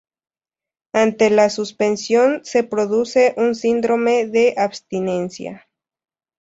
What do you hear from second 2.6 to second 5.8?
produce un síndrome de abstinencia.